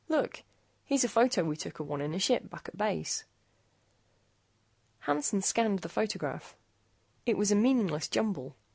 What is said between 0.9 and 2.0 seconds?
a photo we took of